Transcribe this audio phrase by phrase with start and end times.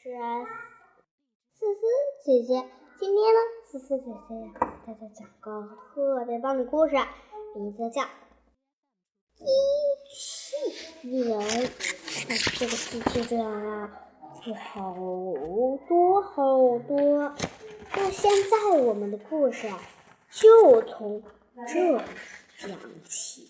[0.00, 0.10] 是
[1.58, 1.80] 思思
[2.24, 2.64] 姐姐。
[3.00, 4.52] 今天呢，思思姐姐要，
[4.86, 6.94] 给大家讲个特别棒的故事，
[7.56, 8.02] 名字叫
[9.34, 9.44] 《机
[10.08, 11.40] 器人》。
[12.60, 14.08] 这个机器人啊，
[14.46, 14.94] 有好
[15.88, 17.34] 多好多。
[17.96, 19.80] 那现在我们的故事啊，
[20.30, 21.24] 就从
[21.66, 21.98] 这
[22.56, 23.48] 讲起。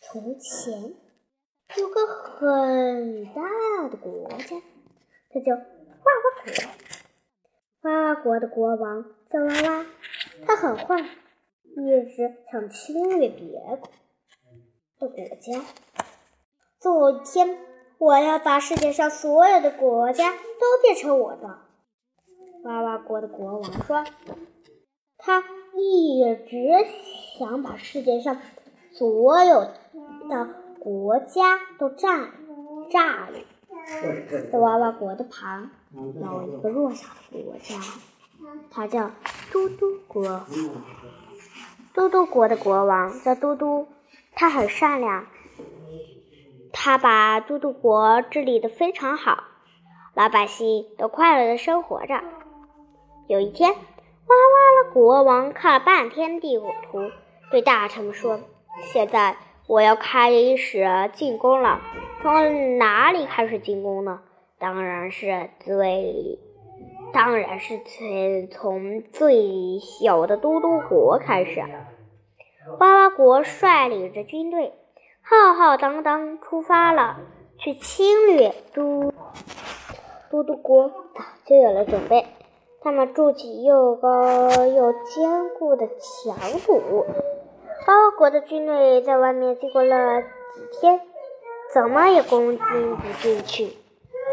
[0.00, 0.94] 从前
[1.76, 3.42] 有个很大
[3.88, 4.62] 的国家，
[5.30, 6.52] 它叫娃娃国。
[7.82, 9.86] 娃娃国的国王叫娃娃，
[10.46, 13.46] 他很坏，一直想侵略别
[14.98, 15.62] 的国家。
[16.80, 17.58] 总有一天，
[17.98, 21.58] 我要把世界上所有的国家都变成我的。
[22.64, 24.04] 娃娃国的国王说
[25.18, 25.44] ：“他
[25.76, 26.86] 一直
[27.38, 28.40] 想把世界上
[28.92, 29.60] 所有
[30.28, 30.48] 的
[30.80, 32.32] 国家都占
[32.90, 33.38] 炸了。”
[33.88, 37.74] 在娃娃国的旁有一个弱小的国家，
[38.70, 39.10] 它叫
[39.50, 40.44] 嘟嘟国。
[41.94, 43.88] 嘟嘟国的国王叫嘟嘟，
[44.34, 45.24] 他很善良，
[46.70, 49.44] 他把嘟嘟国治理的非常好，
[50.14, 52.22] 老百姓都快乐的生活着。
[53.26, 57.10] 有一天，娃娃的国王看了半天地图，
[57.50, 58.38] 对大臣们说
[58.92, 59.38] ：“现在。”
[59.68, 61.78] 我要开始进攻了，
[62.22, 64.20] 从哪里开始进攻呢？
[64.58, 66.38] 当然是最，
[67.12, 71.60] 当然是从从最小的嘟嘟国开始。
[72.78, 74.72] 娃娃国率领着军队，
[75.20, 77.18] 浩浩荡荡出发了，
[77.58, 79.12] 去侵略嘟
[80.30, 80.88] 嘟嘟国。
[80.88, 82.24] 早就有了准备，
[82.80, 87.04] 他们筑起又高又坚固的墙堵。
[87.86, 90.28] 娃娃国的军队在外面经过了几
[90.80, 91.00] 天，
[91.72, 93.76] 怎么也攻进不进去。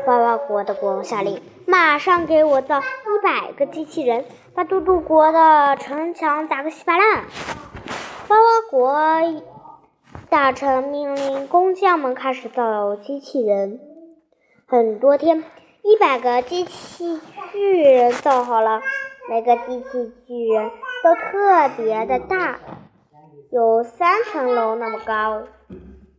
[0.07, 7.23] 娃娃国的国王下令，马上给我造一百个机器人，把嘟嘟国的城墙打个稀巴烂。
[8.27, 9.41] 娃娃国
[10.29, 13.79] 大臣命令工匠们开始造机器人。
[14.67, 15.43] 很多天，
[15.83, 17.21] 一百个机器
[17.51, 18.81] 巨人造好了，
[19.29, 20.71] 每个机器巨人
[21.03, 22.59] 都特别的大。
[23.51, 25.43] 有三层楼那么高，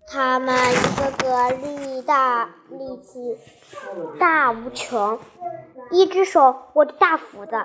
[0.06, 3.36] 他们一个个力大力气
[4.18, 5.18] 大无穷，
[5.90, 7.56] 一只手握着大斧子，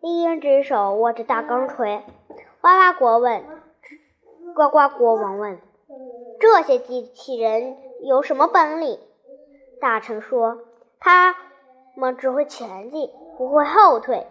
[0.00, 2.04] 另一只手握着大钢锤。
[2.60, 3.42] 哇哇国问，
[4.54, 5.58] 呱呱国王问
[6.38, 8.98] ：“这些机器人有什么本领？”
[9.80, 10.58] 大臣说
[11.00, 11.34] ：“他
[11.96, 14.26] 们只会前进，不会后退。”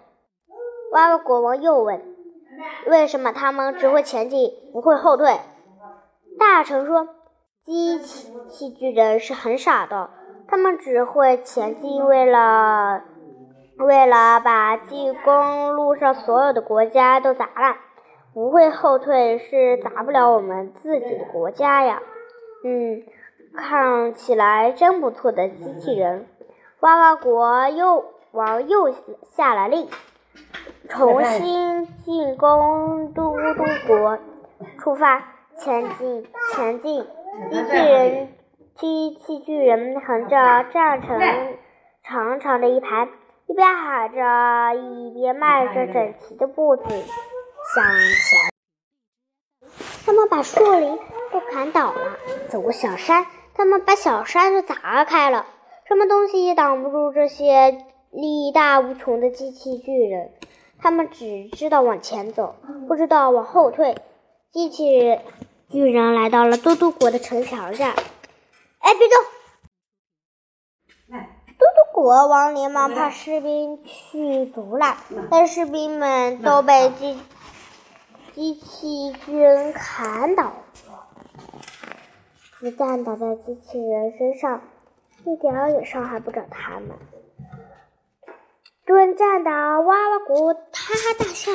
[0.94, 2.15] 哇哇国王又问。
[2.88, 5.40] 为什么他们只会前进，不会后退？
[6.38, 7.08] 大臣说
[7.64, 10.10] ：“机器巨人是很傻的，
[10.48, 13.02] 他们只会前进，为了
[13.78, 17.76] 为了把进攻路上所有的国家都砸烂；
[18.34, 22.02] 不会后退，是砸不了我们自己的国家呀。”
[22.64, 23.04] 嗯，
[23.56, 26.28] 看起来真不错的机器人。
[26.82, 28.94] 哇哇国又王又
[29.24, 29.88] 下了令。
[30.90, 34.18] 重新进攻嘟嘟国，
[34.80, 35.24] 出发，
[35.58, 37.06] 前进，前进！
[37.50, 38.30] 机器人，
[38.76, 41.20] 机器巨人横着站成
[42.04, 43.10] 长长的一排，
[43.48, 48.40] 一边喊着，一边迈着整齐的步子向前。
[50.06, 50.98] 他们把树林
[51.32, 52.18] 都砍倒了，
[52.50, 55.46] 走过小山，他们把小山都砸开了。
[55.88, 57.78] 什么东西也挡不住这些
[58.16, 60.32] 力大无穷的机器巨人。
[60.80, 62.56] 他们只知道往前走，
[62.88, 63.96] 不知道往后退。
[64.52, 65.22] 机器人
[65.70, 67.90] 巨人来到了嘟嘟国的城墙上。
[68.80, 69.18] 哎，别动！
[71.48, 74.98] 嘟嘟国王连忙派士兵去阻拦，
[75.32, 77.18] 但士兵们都被机
[78.34, 80.56] 机器巨人砍倒了。
[82.60, 84.62] 子弹打在机器人身上，
[85.26, 86.90] 一点也伤害不着他们。
[88.86, 91.52] 蹲站的哇哇国哈哈大笑，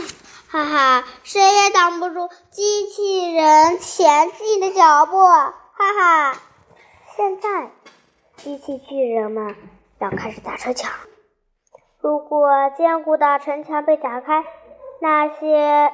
[0.51, 5.53] 哈哈，谁也挡不住机器人前进的脚步，哈
[5.97, 6.35] 哈！
[7.17, 7.71] 现在，
[8.35, 9.55] 机器巨人们
[10.01, 10.91] 要开始砸城墙。
[12.01, 14.45] 如果坚固的城墙被砸开，
[15.01, 15.93] 那些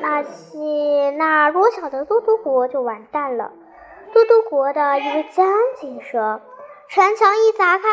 [0.00, 3.52] 那些那弱小的嘟嘟国就完蛋了。
[4.12, 5.46] 嘟嘟国的一位将
[5.80, 6.40] 军说
[6.90, 7.84] ：“城墙一砸开，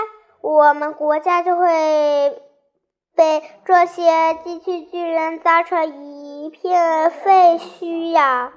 [0.41, 2.41] 我们国家就会。”
[3.15, 8.53] 被这些机器巨人砸成一片废墟呀！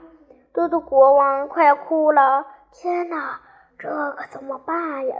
[0.52, 2.46] 嘟嘟国王快哭了。
[2.72, 3.40] 天哪，
[3.78, 5.14] 这可怎么办呀？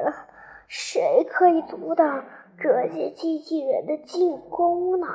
[0.68, 2.24] 谁可以阻挡
[2.58, 5.06] 这些机器人的进攻呢？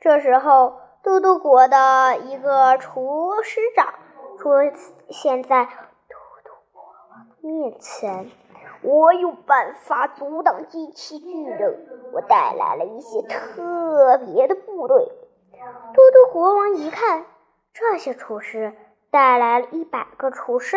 [0.00, 3.94] 这时候，嘟嘟国的一个厨师长
[4.38, 4.50] 出
[5.08, 8.30] 现在嘟嘟国王面前。
[8.82, 15.12] 我有办法阻挡机器巨人，我带来了一些特别的部队。
[15.92, 17.26] 多多国王一看，
[17.74, 18.72] 这些厨师
[19.10, 20.76] 带来了一百个厨师。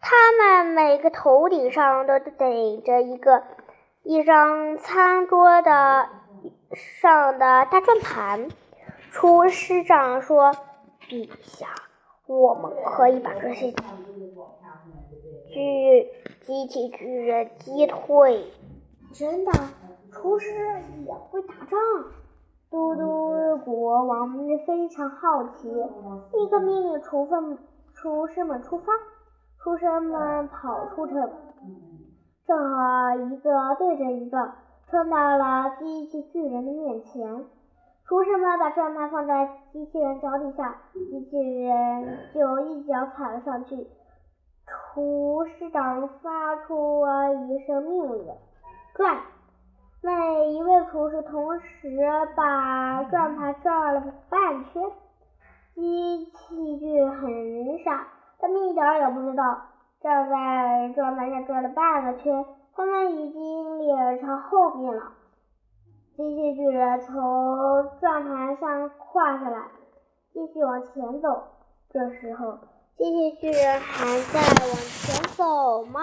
[0.00, 3.42] 他们每个头顶上都顶着一个
[4.02, 6.08] 一张餐桌的
[6.74, 8.48] 上的大转盘。
[9.10, 10.54] 厨师长说
[11.08, 11.68] ：“陛下，
[12.26, 13.72] 我们可以把这些
[15.48, 16.10] 巨
[16.42, 18.44] 机器巨人击退。”
[19.12, 19.52] 真的，
[20.12, 20.50] 厨师
[21.06, 21.78] 也会打仗。
[22.68, 24.36] 嘟嘟国王
[24.66, 27.56] 非常好奇，立刻命令厨分
[27.94, 28.92] 厨师们出发。
[29.58, 31.30] 厨师们跑出城，
[32.46, 34.52] 正好一个对着一个，
[34.90, 37.44] 冲到了机器巨人的面前。
[38.08, 43.86] 厨师们把转盘放在机器人脚底下，机器人就一脚踩了上去。
[44.64, 48.26] 厨师长发出了一声命令
[48.94, 49.16] ：“转！”
[50.02, 51.98] 每一位厨师同时
[52.36, 54.00] 把转盘转了
[54.30, 54.82] 半圈。
[55.74, 58.06] 机器巨很傻。
[58.38, 59.62] 他们一点也不知道，
[60.00, 62.44] 站在转盘上转了半个圈，
[62.76, 65.02] 他们已经脸朝后面了。
[66.16, 69.68] 机器巨人从转盘上跨下来，
[70.32, 71.42] 继续往前走。
[71.90, 72.58] 这时候，
[72.96, 76.00] 机器巨人还在往前走吗？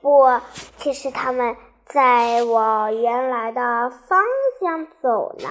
[0.00, 0.28] 不，
[0.76, 1.56] 其实他们
[1.86, 4.22] 在往原来的方
[4.60, 5.48] 向走呢。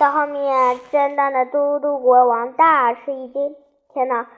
[0.00, 3.54] 到后面，震荡的嘟嘟国王大吃一惊！
[3.92, 4.28] 天哪！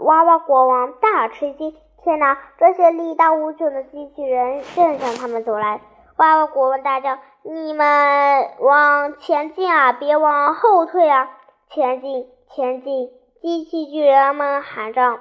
[0.00, 1.74] 娃娃国王大吃一惊！
[2.02, 2.38] 天哪！
[2.58, 5.80] 这些力大无穷的机器人正向他们走来！
[6.16, 11.30] 娃娃国王大叫：“你们往前进啊，别往后退啊！
[11.68, 13.10] 前进，前进！”
[13.40, 15.20] 机器巨人们喊着，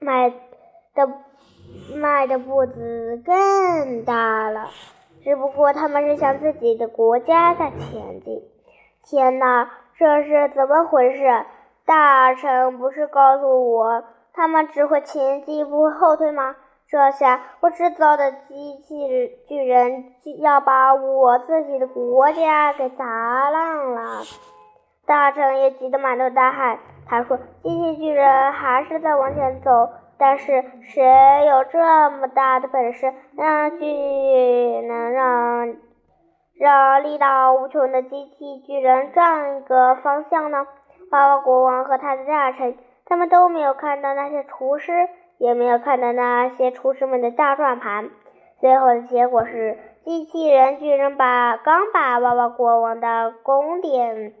[0.00, 1.08] 迈的
[1.96, 4.68] 迈的步子更大了。
[5.22, 8.42] 只不过他们是向自己的国家在前进。
[9.04, 11.44] 天哪，这是怎么回事？
[11.86, 16.56] 大臣不是告诉我，他们只会前进不会后退吗？
[16.86, 24.22] 这下我制造的机器巨人要把我自己的国家给砸烂了！
[25.06, 26.78] 大臣也急得满头大汗。
[27.06, 33.86] 他说：“机器巨人还是在往前走，但是谁有这么大的本事，让巨
[34.86, 35.74] 能让？”
[36.56, 40.66] 让力大无穷的机器巨人转一个方向呢？
[41.10, 44.92] 花花国王和他的大臣，他们都没有看到那些厨师，
[45.38, 48.10] 也没有看到那些厨师们的大转盘。
[48.60, 54.34] 最后的结果是，机器人巨人把刚把娃娃国王的宫殿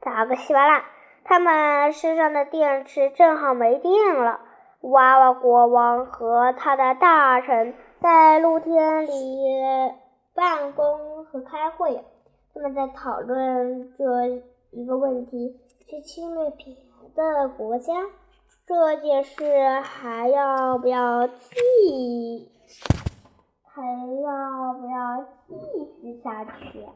[0.00, 0.82] 砸个稀巴烂，
[1.24, 4.40] 他们身上的电池正好没电了。
[4.80, 9.10] 娃娃国王和他的大臣在露天里。
[10.32, 12.02] 办公和开会，
[12.54, 14.04] 他们在讨论这
[14.70, 16.74] 一个问题：去侵略别
[17.20, 17.92] 的国家
[18.66, 22.50] 这件事还要不要继
[23.62, 23.82] 还
[24.22, 25.54] 要不要继
[26.00, 26.86] 续下去？